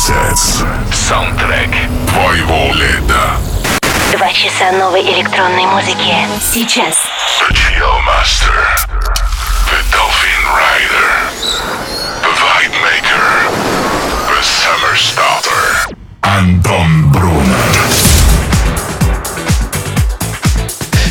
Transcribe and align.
Sets. 0.00 0.64
Саундтрек 0.94 1.68
твоего 2.08 2.72
лета. 2.72 3.36
Два 4.16 4.32
часа 4.32 4.72
новой 4.72 5.02
электронной 5.02 5.66
музыки. 5.66 6.16
Сейчас. 6.40 6.96
The 7.38 7.52
Chill 7.52 8.00
Master. 8.06 8.64
The 9.68 9.78
Dolphin 9.92 10.42
Rider. 10.56 11.10
The 12.22 12.32
Vibe 12.32 12.76
Maker. 12.80 13.28
The 14.26 14.42
Summer 14.42 14.96
Starter. 14.96 15.94
Антон 16.22 17.12
Брунер. 17.12 17.59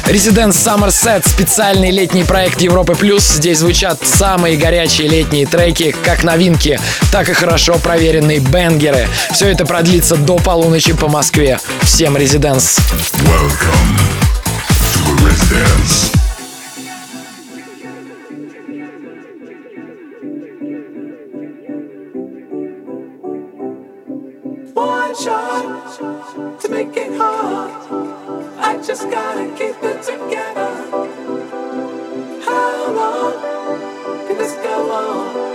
Residence 0.09 0.57
Summer 0.57 0.87
Set, 0.87 1.29
специальный 1.29 1.91
летний 1.91 2.23
проект 2.23 2.59
Европы 2.61 2.95
Плюс. 2.95 3.27
Здесь 3.27 3.59
звучат 3.59 3.99
самые 4.03 4.57
горячие 4.57 5.07
летние 5.07 5.45
треки, 5.45 5.95
как 6.03 6.23
новинки, 6.23 6.79
так 7.11 7.29
и 7.29 7.33
хорошо 7.33 7.75
проверенные 7.77 8.39
бенгеры. 8.39 9.07
Все 9.31 9.49
это 9.49 9.67
продлится 9.67 10.15
до 10.17 10.37
полуночи 10.37 10.93
по 10.93 11.07
Москве. 11.07 11.59
Всем 11.83 12.17
Residence. 12.17 12.79
Welcome 13.23 13.99
to 14.81 15.27
Residence. 15.27 16.18
Just 28.89 29.11
gotta 29.11 29.45
keep 29.55 29.75
it 29.83 30.01
together. 30.01 30.71
How 32.43 32.91
long 32.91 33.33
can 34.25 34.35
this 34.35 34.53
go 34.63 34.91
on? 34.91 35.48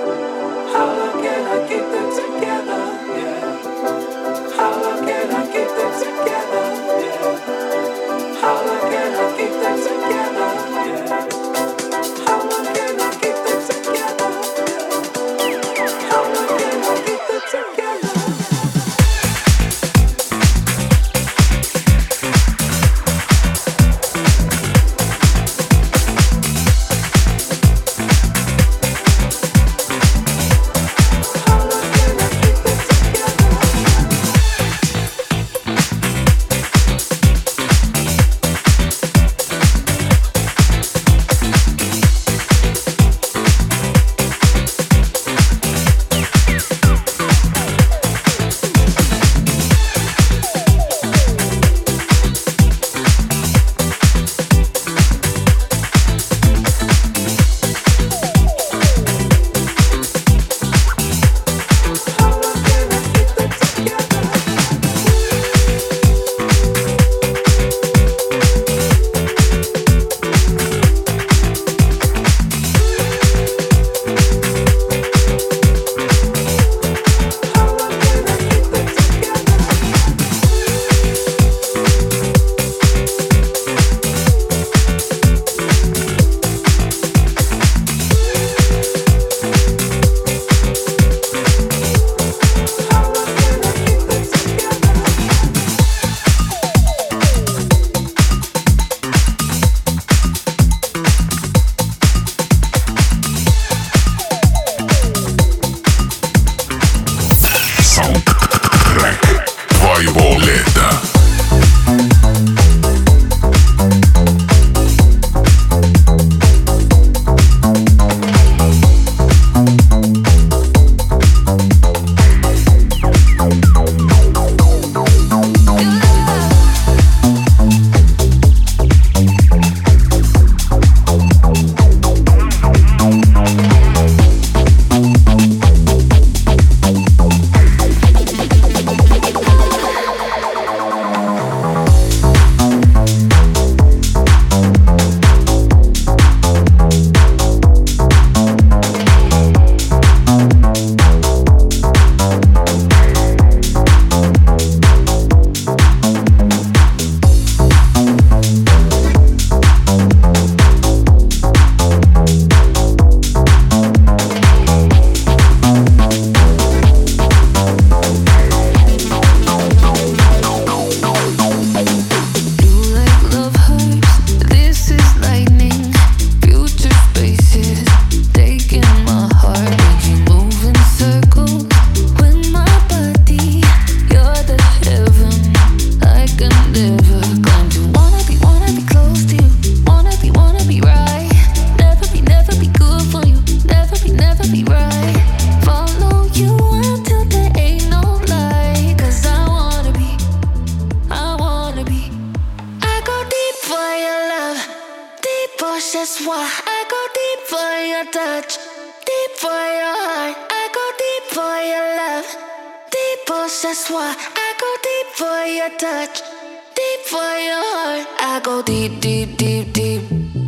Go 218.45 218.61
deep, 218.61 219.01
deep, 219.01 219.39
deep, 219.39 219.73
deep, 219.73 220.03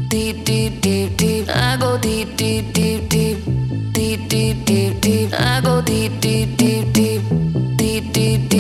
deep, 0.09 0.45
deep, 0.45 0.81
deep, 0.83 1.17
deep. 1.17 1.49
I 1.49 1.79
go 1.79 1.97
deep, 1.97 2.37
deep, 2.37 2.75
deep, 2.75 3.09
deep, 3.09 3.39
deep, 3.93 4.29
deep, 4.29 4.67
deep, 4.67 5.01
deep. 5.01 5.33
I 5.33 5.63
go 5.63 5.81
deep, 5.81 6.21
deep, 6.21 6.59
deep, 6.59 6.93
deep, 6.93 7.23
deep, 7.79 8.13
deep, 8.13 8.49
deep. 8.51 8.56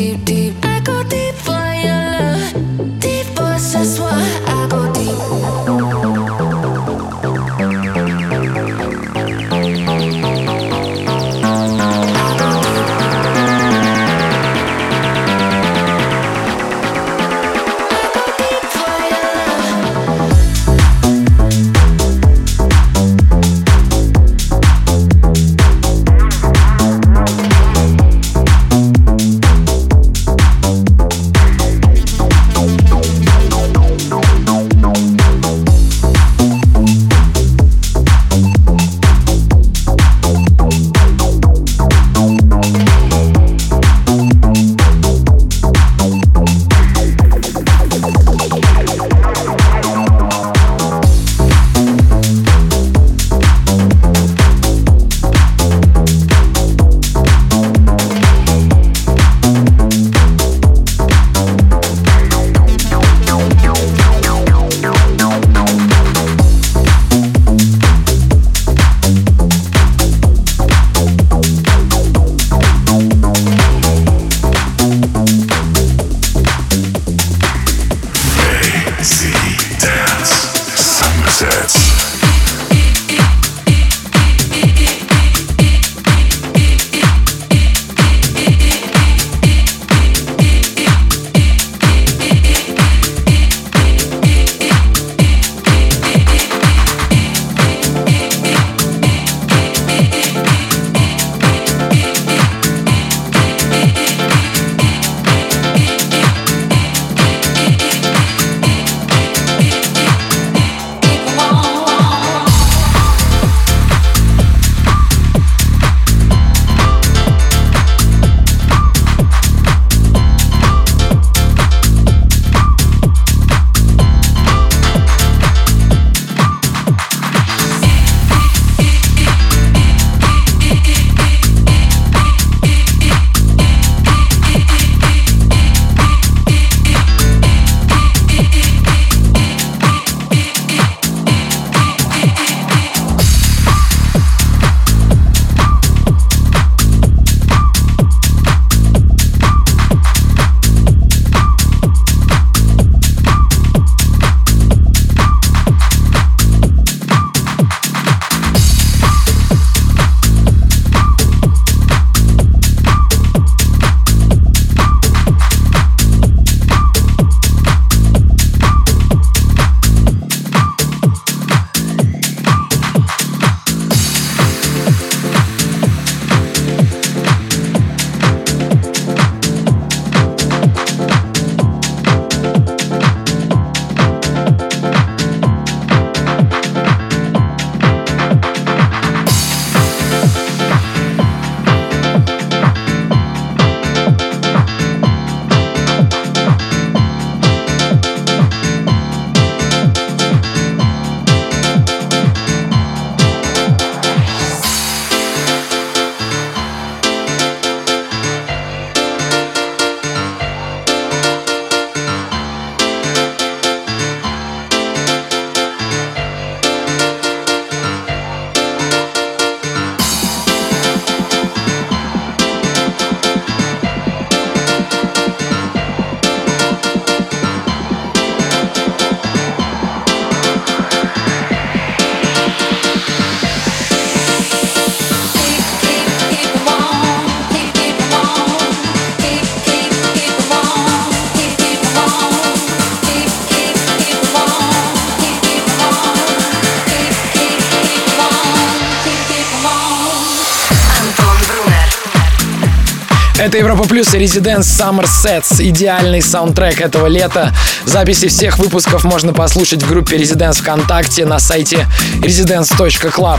Это 253.46 253.58
Европа 253.58 253.86
Плюс 253.86 254.12
и 254.12 254.18
Residence 254.18 254.62
Summer 254.62 255.04
Sets. 255.04 255.62
Идеальный 255.62 256.20
саундтрек 256.20 256.80
этого 256.80 257.06
лета. 257.06 257.54
Записи 257.84 258.26
всех 258.26 258.58
выпусков 258.58 259.04
можно 259.04 259.32
послушать 259.32 259.84
в 259.84 259.88
группе 259.88 260.16
Residence 260.16 260.60
ВКонтакте 260.62 261.24
на 261.24 261.38
сайте 261.38 261.86
residence.club. 262.22 263.38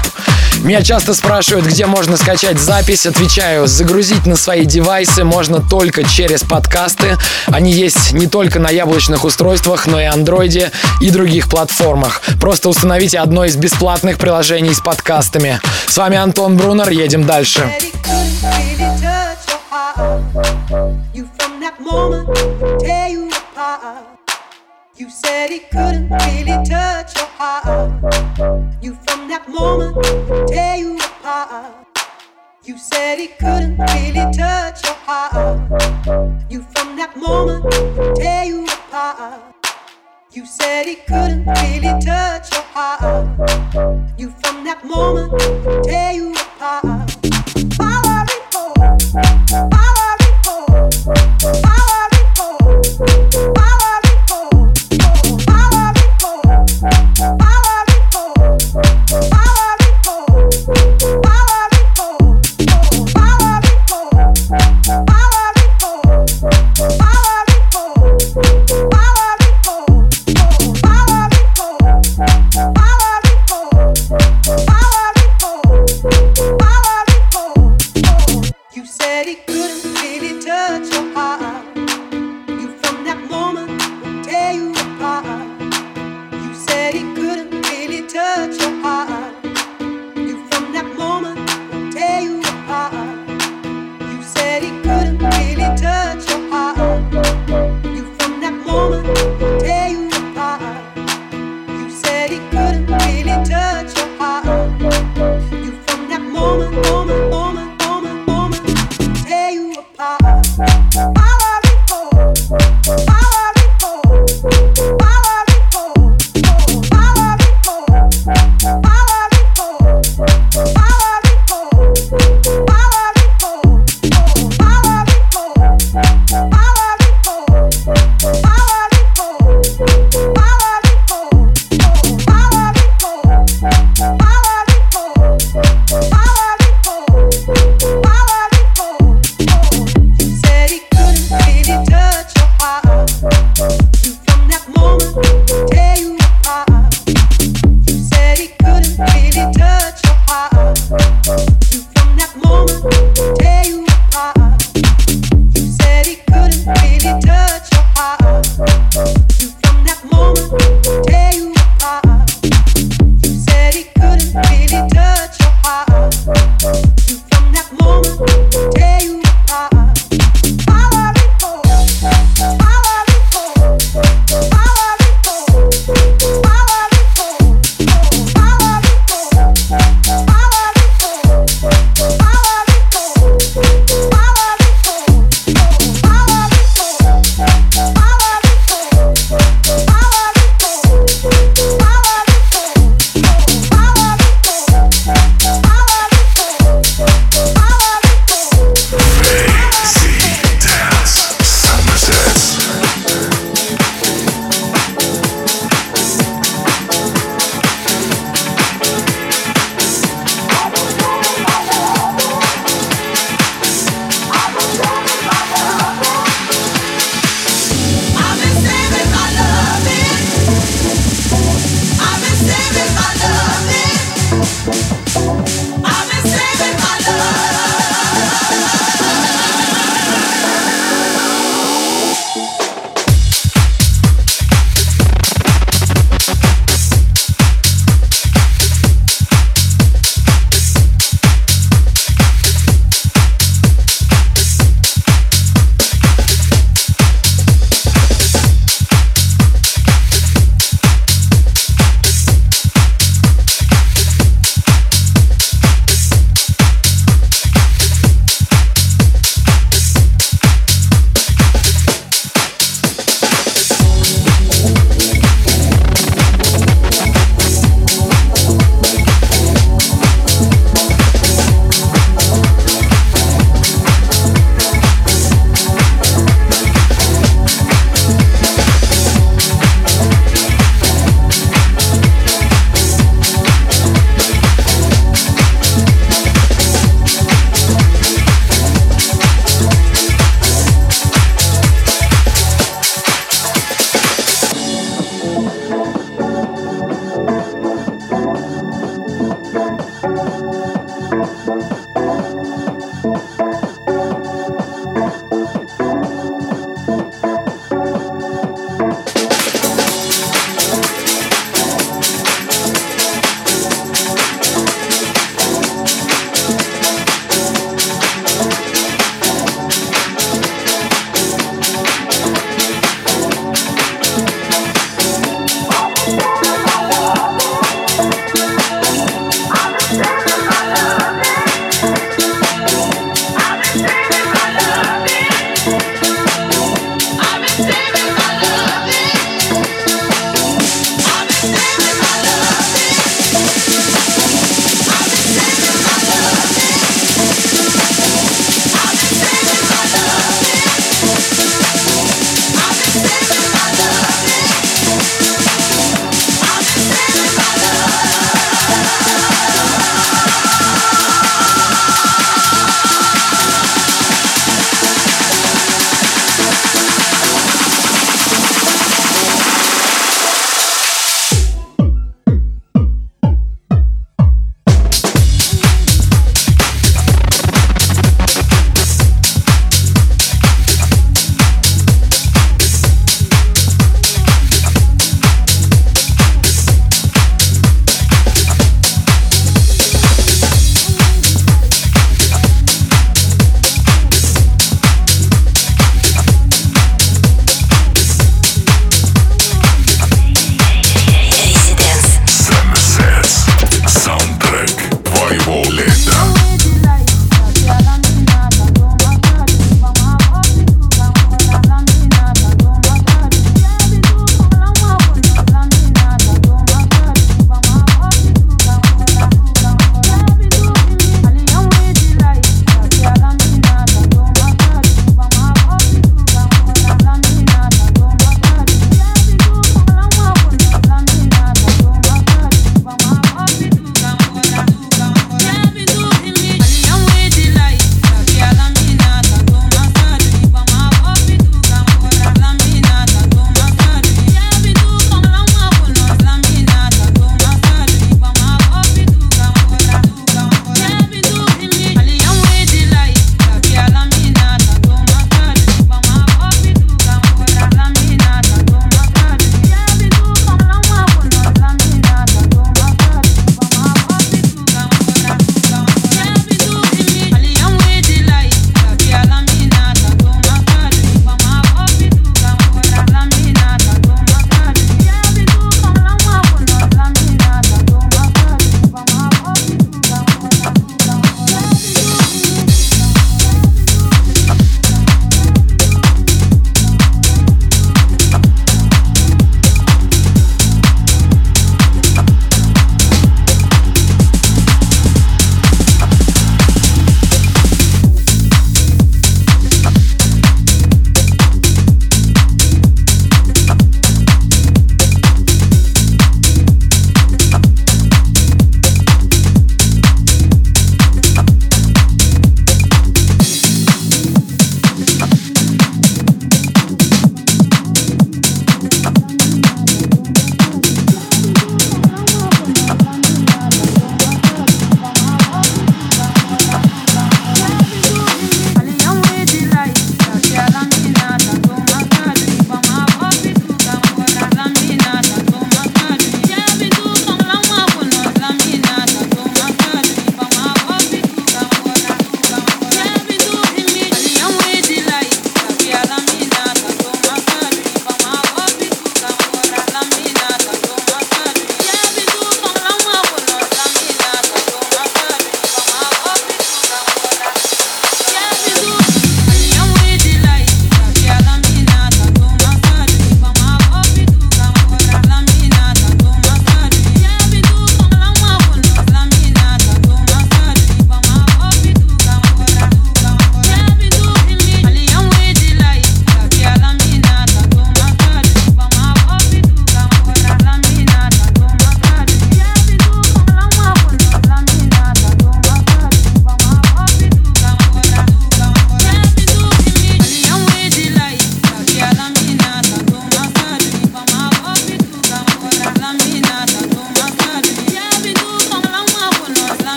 Меня 0.64 0.82
часто 0.82 1.14
спрашивают, 1.14 1.66
где 1.66 1.86
можно 1.86 2.18
скачать 2.18 2.60
запись. 2.60 3.06
Отвечаю, 3.06 3.68
загрузить 3.68 4.26
на 4.26 4.36
свои 4.36 4.66
девайсы 4.66 5.24
можно 5.24 5.62
только 5.62 6.04
через 6.04 6.42
подкасты. 6.42 7.18
Они 7.46 7.72
есть 7.72 8.14
не 8.14 8.28
только 8.28 8.60
на 8.60 8.70
яблочных 8.70 9.24
устройствах, 9.24 9.88
но 9.88 10.02
и 10.02 10.06
андроиде 10.06 10.72
и 11.02 11.10
других 11.12 11.50
платформах. 11.50 12.22
Просто 12.42 12.70
установите 12.70 13.20
одно 13.20 13.46
из 13.46 13.56
бесплатных 13.56 14.18
приложений 14.18 14.74
с 14.74 14.82
подкастами. 14.82 15.62
С 15.88 15.98
вами 15.98 16.18
Антон 16.18 16.58
Брунер, 16.58 16.90
едем 16.90 17.26
дальше. 17.26 17.70
You 21.14 21.28
from 21.38 21.60
that 21.60 21.80
moment 21.80 22.28
tear 22.80 23.08
you 23.10 23.30
apart. 23.30 24.27
You 24.98 25.12
said 25.12 25.52
he 25.52 25.60
couldn't 25.60 26.10
really 26.10 26.66
touch 26.66 27.16
your 27.16 27.28
heart. 27.28 28.04
You 28.82 28.96
from 29.06 29.28
that 29.28 29.48
moment 29.48 30.48
tear 30.48 30.76
you 30.78 30.98
apart. 30.98 31.86
You 32.64 32.80
said 32.80 33.20
he 33.20 33.28
couldn't 33.28 33.78
really 33.78 34.26
touch 34.34 34.84
your 34.84 34.96
heart. 35.06 35.72
You 36.50 36.66
from 36.74 36.96
that 36.96 37.16
moment 37.16 38.16
tear 38.16 38.46
you 38.46 38.66
apart. 38.66 39.44
You 40.32 40.48
said 40.48 40.88
he 40.88 40.96
couldn't 40.96 41.46
really 41.46 41.94
touch 42.02 42.52
your 42.52 42.64
heart. 42.74 43.38
You 44.18 44.34
from 44.42 44.64
that 44.64 44.84
moment 44.84 45.32
tear 45.84 46.14
you 46.14 46.34
apart. 46.34 47.16
Power 47.78 48.26
report. 48.34 49.77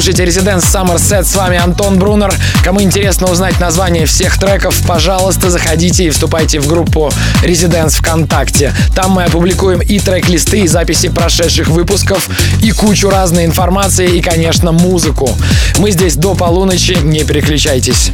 Слушаете 0.00 0.26
Residence 0.26 0.62
Summer 0.62 0.94
Set. 0.94 1.24
С 1.24 1.34
вами 1.34 1.58
Антон 1.58 1.98
Брунер. 1.98 2.32
Кому 2.62 2.80
интересно 2.80 3.28
узнать 3.28 3.58
название 3.58 4.06
всех 4.06 4.38
треков, 4.38 4.80
пожалуйста, 4.86 5.50
заходите 5.50 6.04
и 6.04 6.10
вступайте 6.10 6.60
в 6.60 6.68
группу 6.68 7.10
Residence 7.42 7.96
ВКонтакте. 7.98 8.72
Там 8.94 9.10
мы 9.10 9.24
опубликуем 9.24 9.80
и 9.80 9.98
трек-листы, 9.98 10.60
и 10.60 10.68
записи 10.68 11.08
прошедших 11.08 11.66
выпусков, 11.66 12.28
и 12.62 12.70
кучу 12.70 13.10
разной 13.10 13.44
информации, 13.44 14.18
и, 14.18 14.22
конечно, 14.22 14.70
музыку. 14.70 15.36
Мы 15.78 15.90
здесь 15.90 16.14
до 16.14 16.36
полуночи, 16.36 16.96
не 17.02 17.24
переключайтесь. 17.24 18.12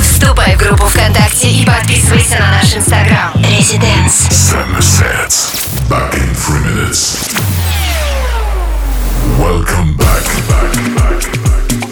Вступай 0.00 0.54
в 0.54 0.58
группу 0.60 0.86
ВКонтакте 0.86 1.48
и 1.48 1.66
подписывайся 1.66 2.38
на 2.38 2.62
наш 2.62 2.76
инстаграм. 2.76 3.32
Residence. 3.34 4.30
Summer 4.30 4.80
sets. 4.80 5.50
Back 5.90 6.14
in 6.14 6.32
three 6.36 6.60
minutes. 6.60 7.85
Welcome 9.34 9.96
back. 9.96 10.24
back, 10.48 10.72
back, 10.94 11.42
back. 11.44 11.85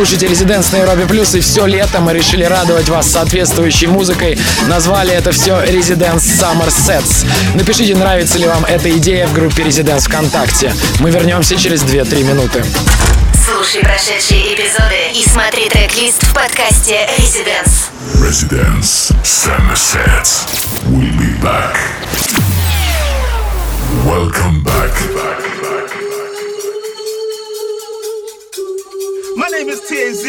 Слушаете 0.00 0.28
Резиденс 0.28 0.72
на 0.72 0.78
Европе 0.78 1.04
Плюс, 1.04 1.34
и 1.34 1.40
все 1.40 1.66
лето 1.66 2.00
мы 2.00 2.14
решили 2.14 2.42
радовать 2.42 2.88
вас 2.88 3.06
соответствующей 3.06 3.86
музыкой. 3.86 4.38
Назвали 4.66 5.12
это 5.12 5.30
все 5.30 5.62
Резиденс 5.62 6.24
Summer 6.24 6.68
Sets. 6.68 7.26
Напишите, 7.54 7.94
нравится 7.94 8.38
ли 8.38 8.46
вам 8.46 8.64
эта 8.64 8.90
идея 8.96 9.26
в 9.26 9.34
группе 9.34 9.62
Резиденс 9.62 10.06
ВКонтакте. 10.06 10.72
Мы 11.00 11.10
вернемся 11.10 11.54
через 11.54 11.82
2-3 11.82 12.22
минуты. 12.22 12.64
Слушай 13.44 13.82
прошедшие 13.82 14.54
эпизоды 14.54 15.10
и 15.14 15.22
смотри 15.28 15.68
трек-лист 15.68 16.22
в 16.22 16.32
подкасте 16.32 17.06
Residence. 17.18 17.90
Residence 18.22 19.12
Summer 19.22 19.76
Sets. 19.76 20.46
We'll 20.86 21.12
be 21.18 21.38
back. 21.42 21.76
Welcome 24.06 24.62
back. 24.62 24.94
My 25.14 25.69
name 29.60 29.68
is 29.68 29.80
TAZ. 29.80 30.24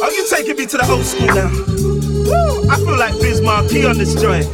Are 0.00 0.06
oh, 0.06 0.12
you 0.14 0.28
taking 0.28 0.56
me 0.56 0.66
to 0.66 0.76
the 0.76 0.86
old 0.88 1.04
school 1.04 1.26
now? 1.26 1.50
Woo, 1.50 2.70
I 2.70 2.76
feel 2.76 2.98
like 2.98 3.14
Biz 3.20 3.40
Marquee 3.40 3.84
on 3.84 3.98
this 3.98 4.14
joint. 4.14 4.46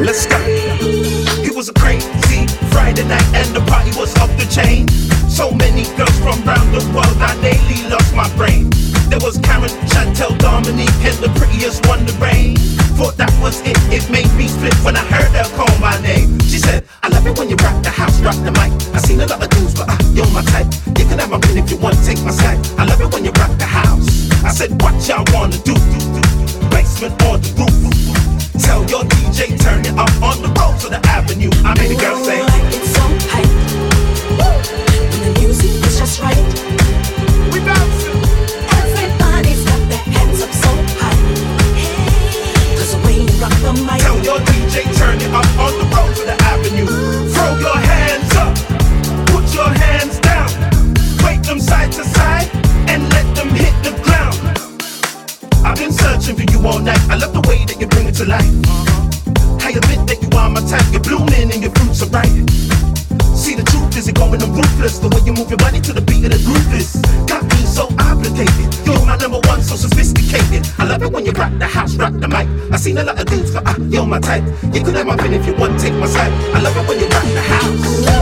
Let's 0.00 0.26
go. 0.26 1.21
It 1.52 1.56
was 1.56 1.68
a 1.68 1.74
crazy 1.76 2.48
Friday 2.72 3.04
night 3.04 3.28
and 3.36 3.44
the 3.52 3.60
party 3.68 3.92
was 4.00 4.16
off 4.16 4.32
the 4.40 4.48
chain. 4.48 4.88
So 5.28 5.52
many 5.52 5.84
girls 6.00 6.16
from 6.24 6.40
around 6.48 6.72
the 6.72 6.80
world, 6.96 7.20
I 7.20 7.36
daily 7.44 7.84
lost 7.92 8.16
my 8.16 8.24
brain. 8.40 8.72
There 9.12 9.20
was 9.20 9.36
Karen, 9.36 9.68
Chantel, 9.84 10.32
Dominique, 10.40 10.88
and 11.04 11.12
the 11.20 11.28
prettiest 11.36 11.84
one, 11.84 12.08
the 12.08 12.16
rain. 12.16 12.56
Thought 12.96 13.20
that 13.20 13.28
was 13.44 13.60
it, 13.68 13.76
it 13.92 14.08
made 14.08 14.32
me 14.32 14.48
split 14.48 14.72
when 14.80 14.96
I 14.96 15.04
heard 15.04 15.28
her 15.36 15.44
call 15.52 15.68
my 15.76 15.92
name. 16.00 16.40
She 16.48 16.56
said, 16.56 16.88
I 17.04 17.12
love 17.12 17.26
it 17.28 17.36
when 17.36 17.50
you 17.52 17.56
rock 17.60 17.84
the 17.84 17.92
house, 17.92 18.16
rock 18.24 18.40
the 18.48 18.52
mic. 18.56 18.72
I 18.96 19.04
seen 19.04 19.20
a 19.20 19.28
lot 19.28 19.44
of 19.44 19.50
dudes, 19.52 19.76
but 19.76 19.92
uh, 19.92 20.00
you're 20.16 20.32
my 20.32 20.40
type. 20.56 20.72
You 20.96 21.04
can 21.04 21.20
have 21.20 21.28
my 21.28 21.38
pen 21.38 21.60
if 21.60 21.68
you 21.68 21.76
want, 21.76 22.00
take 22.00 22.24
my 22.24 22.32
side. 22.32 22.56
I 22.80 22.88
love 22.88 23.02
it 23.04 23.12
when 23.12 23.28
you 23.28 23.32
rock 23.36 23.52
the 23.60 23.68
house. 23.68 24.08
I 24.40 24.56
said, 24.56 24.72
what 24.80 24.96
y'all 25.04 25.20
wanna 25.36 25.60
do? 25.68 25.76
Basement 26.72 27.12
or 27.28 27.36
the 27.36 27.52
roof? 27.60 28.21
Tell 28.62 28.84
your 28.86 29.02
DJ, 29.04 29.58
turn 29.58 29.80
it 29.84 29.96
up 29.98 30.10
on 30.22 30.40
the 30.42 30.48
road 30.58 30.78
to 30.80 30.88
the 30.88 31.00
avenue. 31.06 31.50
I 31.64 31.74
made 31.78 31.90
the 31.90 32.00
girl 32.00 32.16
say, 32.24 32.40
It's 32.70 32.90
so 32.94 33.04
hype. 33.32 33.50
When 35.10 35.20
the 35.24 35.40
music 35.40 35.70
is 35.86 35.98
just 35.98 36.20
right. 36.22 36.36
we 37.52 37.58
bouncing. 37.66 38.22
Everybody's 38.78 39.64
got 39.64 39.82
their 39.90 40.04
hands 40.14 40.42
up 40.42 40.52
so 40.52 40.70
high. 41.00 41.18
Cause 42.78 42.92
the 42.94 42.98
way 43.04 43.14
you 43.20 43.32
rock 43.42 43.56
the 43.66 43.72
mic. 43.82 44.00
Tell 44.00 44.18
your 44.22 44.38
DJ, 44.40 44.74
turn 44.96 45.18
it 45.20 45.32
up 45.34 45.46
on 45.58 45.72
the 45.72 45.72
road 45.72 45.72
to 45.72 45.78
the 45.78 45.81
you 56.62 56.68
all 56.68 56.78
night. 56.78 57.00
I 57.10 57.16
love 57.16 57.32
the 57.32 57.42
way 57.48 57.64
that 57.64 57.80
you 57.80 57.86
bring 57.86 58.06
it 58.06 58.14
to 58.16 58.24
life. 58.24 58.46
I 59.62 59.70
admit 59.74 60.06
that 60.06 60.18
you 60.22 60.28
are 60.38 60.50
my 60.50 60.62
type. 60.62 60.86
You're 60.92 61.02
blooming 61.02 61.50
and 61.52 61.62
your 61.62 61.72
fruits 61.72 62.02
are 62.02 62.10
ripe. 62.10 62.28
See 63.34 63.54
the 63.54 63.64
truth 63.64 63.96
is 63.96 64.06
it 64.08 64.14
going 64.14 64.40
on 64.42 64.52
ruthless 64.52 64.98
The 64.98 65.08
way 65.08 65.20
you 65.24 65.32
move 65.32 65.48
your 65.48 65.58
body 65.58 65.80
to 65.80 65.92
the 65.92 66.00
beat 66.00 66.24
of 66.24 66.30
the 66.30 66.38
groove 66.44 66.72
is 66.74 66.94
Got 67.26 67.42
me 67.42 67.64
so 67.64 67.88
obligated 67.98 68.70
You're 68.86 69.04
my 69.04 69.16
number 69.16 69.40
one, 69.48 69.62
so 69.62 69.74
sophisticated 69.74 70.68
I 70.78 70.84
love 70.84 71.02
it 71.02 71.10
when 71.10 71.24
you 71.26 71.32
rock 71.32 71.50
the 71.58 71.66
house, 71.66 71.96
rock 71.96 72.12
the 72.12 72.28
mic 72.28 72.46
I 72.70 72.76
seen 72.76 72.98
a 72.98 73.02
lot 73.02 73.18
of 73.18 73.26
dudes, 73.26 73.50
but 73.50 73.66
uh, 73.66 73.74
you're 73.88 74.06
my 74.06 74.20
type 74.20 74.44
You 74.72 74.84
could 74.84 74.94
have 74.94 75.06
my 75.06 75.16
pen 75.16 75.32
if 75.34 75.46
you 75.46 75.54
want, 75.54 75.80
take 75.80 75.94
my 75.94 76.06
side 76.06 76.30
I 76.54 76.60
love 76.60 76.76
it 76.76 76.86
when 76.86 77.00
you 77.00 77.08
rock 77.08 77.24
the 77.34 77.42
house 77.42 78.21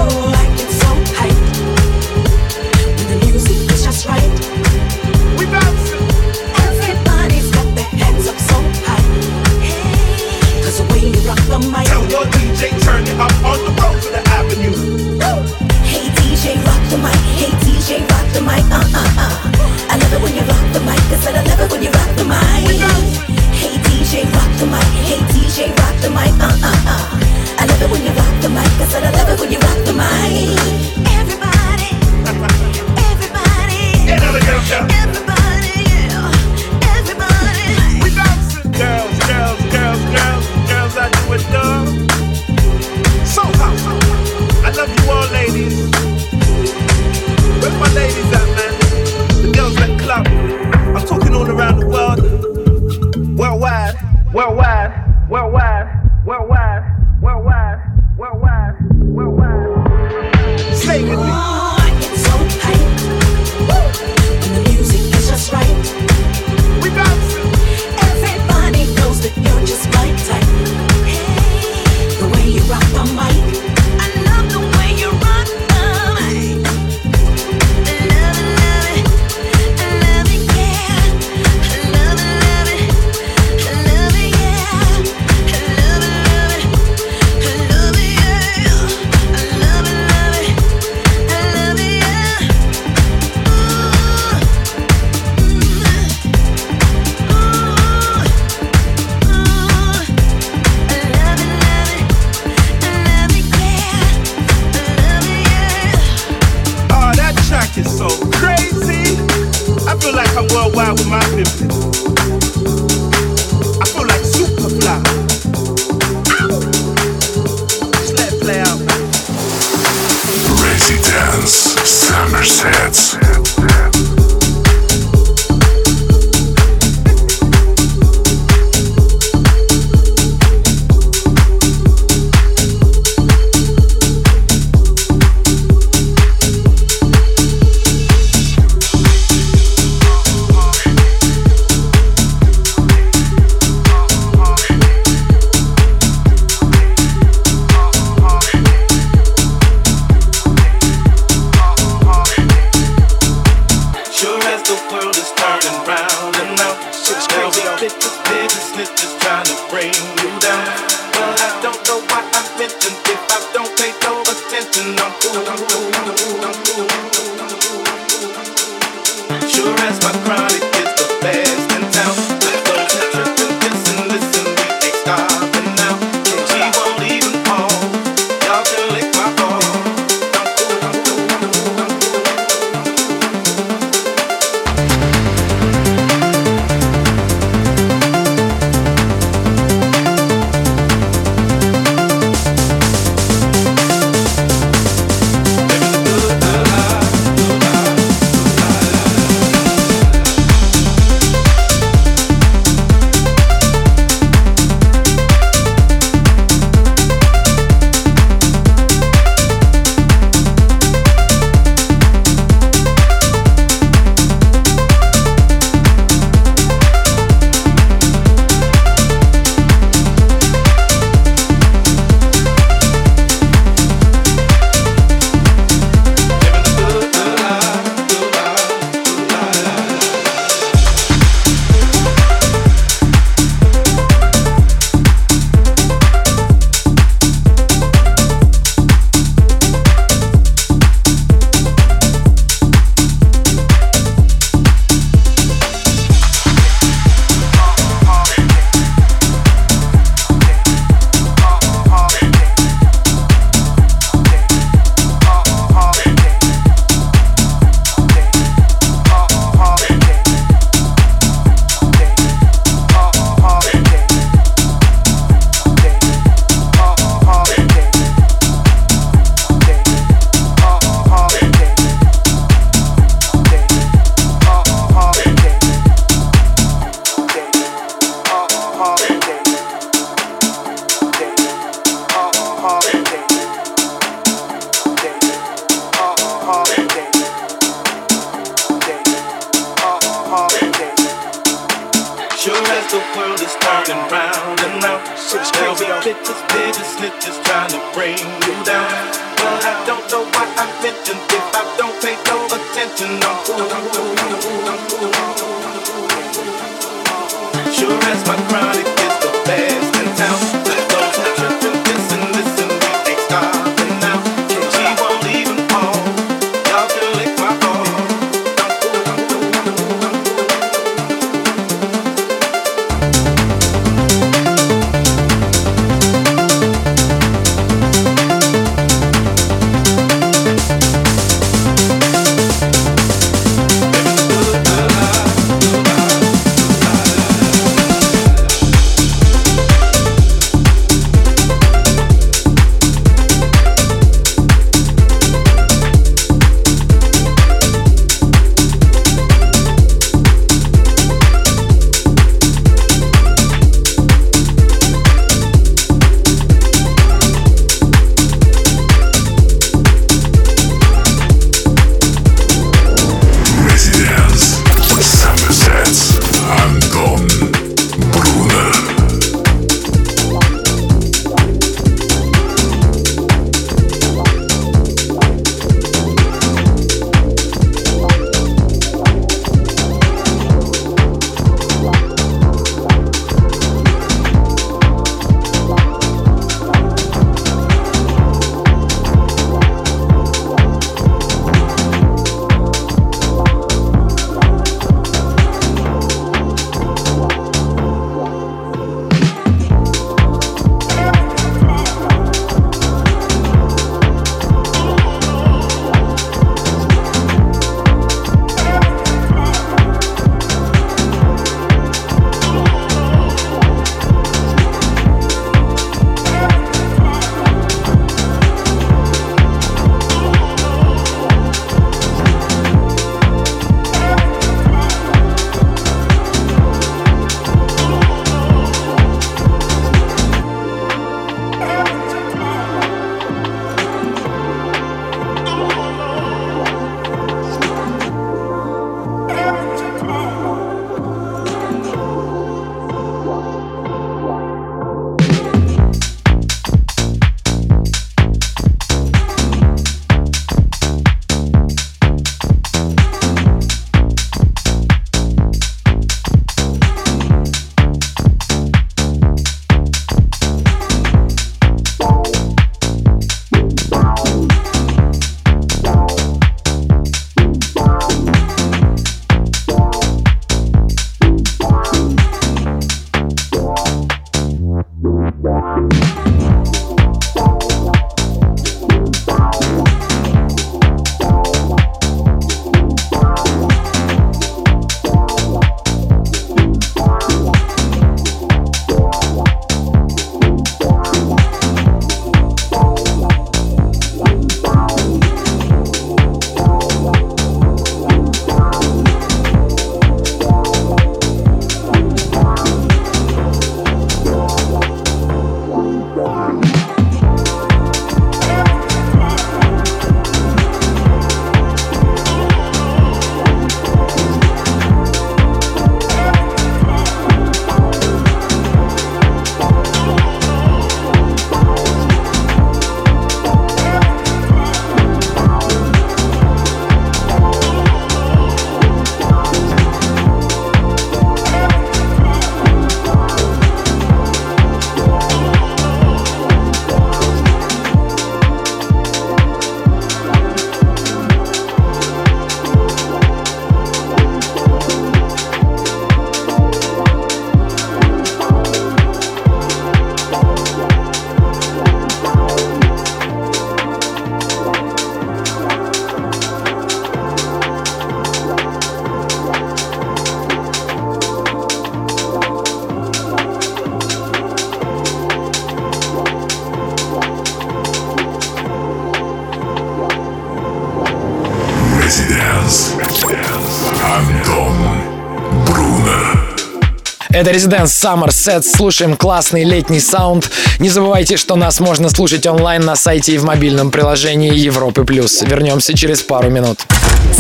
Это 577.41 577.53
Residence 577.53 577.87
Summer 577.87 578.29
Set. 578.29 578.65
Слушаем 578.65 579.17
классный 579.17 579.65
летний 579.65 579.99
саунд 579.99 580.51
Не 580.79 580.91
забывайте, 580.91 581.39
что 581.39 581.57
нас 581.57 581.81
можно 581.81 582.11
слушать 582.11 582.47
онлайн 582.47 582.83
на 582.83 582.97
сайте 582.97 583.33
и 583.33 583.39
в 583.39 583.45
мобильном 583.45 583.91
приложении 583.91 584.55
Европы+. 584.55 585.05
плюс. 585.05 585.41
Вернемся 585.41 585.97
через 585.97 586.23
пару 586.23 586.51
минут. 586.51 586.81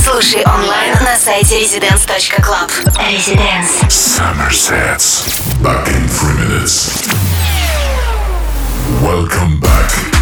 Слушай 0.02 0.42
онлайн 0.46 0.94
на 1.02 1.18
сайте 1.18 1.60
residence.club. 1.60 2.70
Residence. 2.96 3.86
Summer 3.90 4.50
Sets. 4.50 5.28
Back 5.62 5.86
in 5.88 6.08
three 6.08 6.48
minutes. 6.48 7.06
Welcome 9.02 9.60
back. 9.60 10.19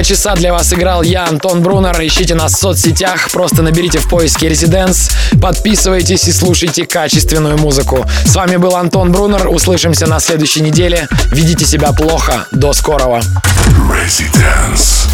Два 0.00 0.04
часа 0.04 0.34
для 0.34 0.50
вас 0.50 0.72
играл 0.72 1.02
я, 1.02 1.26
Антон 1.26 1.60
Брунер. 1.60 1.94
Ищите 2.00 2.34
нас 2.34 2.54
в 2.54 2.58
соцсетях, 2.58 3.30
просто 3.30 3.60
наберите 3.60 3.98
в 3.98 4.08
поиске 4.08 4.48
Residents, 4.48 5.12
подписывайтесь 5.42 6.26
и 6.26 6.32
слушайте 6.32 6.86
качественную 6.86 7.58
музыку. 7.58 8.06
С 8.24 8.34
вами 8.34 8.56
был 8.56 8.76
Антон 8.76 9.12
Брунер. 9.12 9.48
Услышимся 9.48 10.06
на 10.06 10.18
следующей 10.18 10.62
неделе. 10.62 11.06
Ведите 11.30 11.66
себя 11.66 11.92
плохо. 11.92 12.46
До 12.50 12.72
скорого. 12.72 13.20
Residence. 13.90 15.06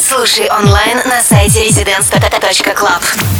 Слушай 0.00 0.48
онлайн 0.48 0.96
на 1.06 1.20
сайте 1.22 1.68
residence.club. 1.68 3.35